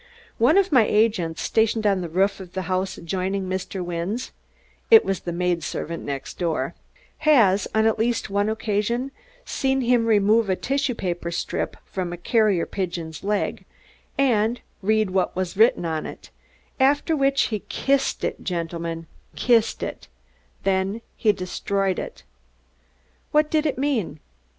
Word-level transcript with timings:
"One 0.39 0.57
of 0.57 0.71
my 0.71 0.83
agents, 0.83 1.43
stationed 1.43 1.85
on 1.85 2.01
the 2.01 2.09
roof 2.09 2.39
of 2.39 2.53
the 2.53 2.63
house 2.63 2.97
adjoining 2.97 3.47
Mr. 3.47 3.85
Wynne's" 3.85 4.31
(it 4.89 5.05
was 5.05 5.19
the 5.19 5.31
maid 5.31 5.61
servant 5.61 6.03
next 6.03 6.39
door) 6.39 6.73
"has, 7.19 7.67
on 7.75 7.85
at 7.85 7.99
least 7.99 8.27
one 8.27 8.49
occasion, 8.49 9.11
seen 9.45 9.81
him 9.81 10.07
remove 10.07 10.49
a 10.49 10.55
tissue 10.55 10.95
paper 10.95 11.29
strip 11.29 11.77
from 11.85 12.11
a 12.11 12.17
carrier 12.17 12.65
pigeon's 12.65 13.23
leg 13.23 13.63
and 14.17 14.61
read 14.81 15.11
what 15.11 15.35
was 15.35 15.55
written 15.55 15.85
on 15.85 16.07
it, 16.07 16.31
after 16.79 17.15
which 17.15 17.39
he 17.53 17.59
kissed 17.69 18.23
it, 18.23 18.43
gentlemen, 18.43 19.05
kissed 19.35 19.83
it; 19.83 20.07
then 20.63 21.01
he 21.15 21.31
destroyed 21.31 21.99
it. 21.99 22.23
What 23.31 23.51
did 23.51 23.67
it 23.67 23.77
mean? 23.77 24.19